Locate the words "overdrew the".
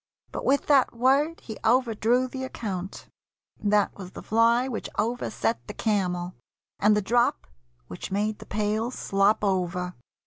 1.63-2.43